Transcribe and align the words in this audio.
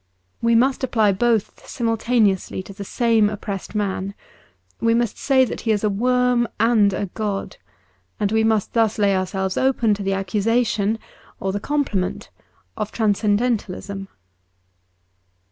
We 0.41 0.55
must 0.55 0.83
apply 0.83 1.11
both 1.11 1.57
simultane 1.63 2.31
ously 2.33 2.63
to 2.63 2.73
the 2.73 2.83
same 2.83 3.29
oppressed 3.29 3.75
man; 3.75 4.15
we 4.79 4.95
must 4.95 5.19
say 5.19 5.45
that 5.45 5.61
he 5.61 5.71
is 5.71 5.83
a 5.83 5.91
worm 5.91 6.47
and 6.59 6.91
a 6.91 7.05
god; 7.13 7.57
and 8.19 8.31
we 8.31 8.43
must 8.43 8.73
thus 8.73 8.97
lay 8.97 9.15
ourselves 9.15 9.57
open 9.57 9.93
to 9.93 10.01
the 10.01 10.13
accusation 10.13 10.97
(or 11.39 11.51
the 11.51 11.59
com 11.59 11.85
pliment) 11.85 12.29
of 12.75 12.91
transcendentalism. 12.91 14.07